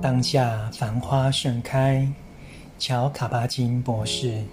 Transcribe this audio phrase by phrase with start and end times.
[0.00, 2.06] 当下繁花盛开，
[2.78, 4.44] 乔卡巴金博士。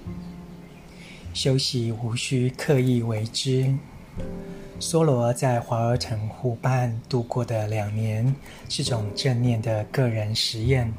[1.36, 3.72] 休息无需刻意为之。
[4.80, 8.36] 梭罗在华尔城湖畔度过的两年
[8.70, 10.92] 是种正念的个人实验。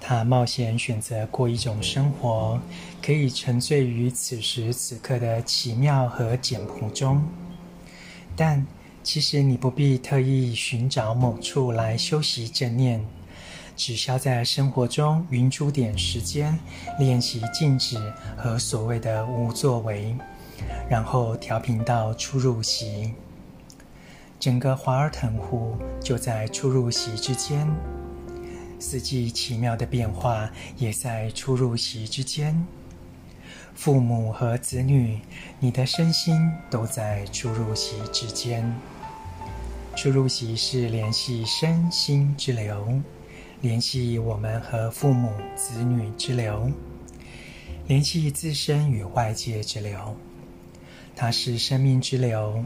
[0.00, 2.58] 他冒险选择过一种生活，
[3.02, 7.22] 可以沉醉于此时此刻的奇妙和简朴中。
[8.34, 8.66] 但
[9.02, 13.04] 其实你不必特意寻找某处来修习正念。
[13.78, 16.58] 只需要在生活中匀出点时间，
[16.98, 17.96] 练习静止
[18.36, 20.16] 和所谓的无作为，
[20.90, 23.14] 然后调频到出入息。
[24.40, 27.68] 整个华尔滕湖就在出入息之间，
[28.80, 32.66] 四季奇妙的变化也在出入息之间。
[33.76, 35.20] 父母和子女，
[35.60, 38.74] 你的身心都在出入息之间。
[39.94, 43.00] 出入息是联系身心之流。
[43.60, 46.70] 联系我们和父母、子女之流，
[47.88, 50.14] 联系自身与外界之流。
[51.16, 52.64] 它是生命之流，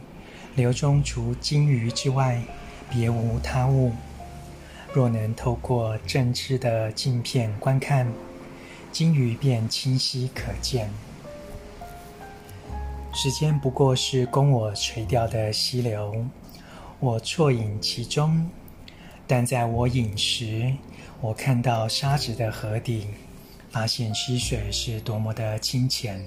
[0.55, 2.43] 流中除金鱼之外，
[2.91, 3.93] 别无他物。
[4.93, 8.07] 若能透过正知的镜片观看，
[8.93, 10.91] 金鱼便清晰可见。
[13.15, 16.27] 时间不过是供我垂钓的溪流，
[17.01, 18.47] 我啜饮其中。
[19.35, 20.71] 但在我饮时，
[21.23, 23.07] 我看到沙子的河底，
[23.71, 26.23] 发现溪水是多么的清浅。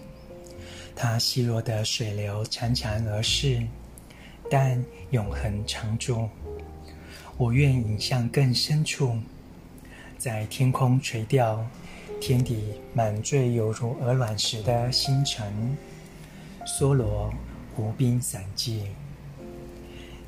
[0.96, 3.62] 它细弱的水流潺潺而逝，
[4.50, 6.28] 但永恒常驻。
[7.38, 9.16] 我愿引向更深处，
[10.18, 11.64] 在天空垂钓，
[12.20, 15.78] 天底满缀犹如鹅卵石的星辰。
[16.66, 17.32] 梭罗
[17.76, 18.82] 湖滨散记。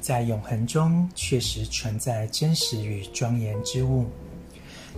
[0.07, 4.05] 在永恒中，确实存在真实与庄严之物，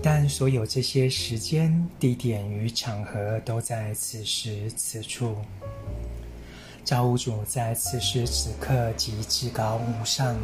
[0.03, 5.36] 但所有这些时间、地点与场合都在此时此处。
[6.83, 10.37] 造物主在此时此刻即至高无上，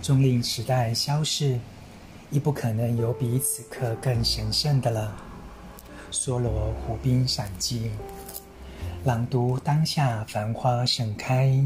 [0.00, 1.58] 终令时代消逝，
[2.30, 5.14] 亦不可能有比此刻更神圣的了。
[6.10, 7.90] 梭罗湖滨散记，
[9.04, 11.62] 朗读当下繁花盛开。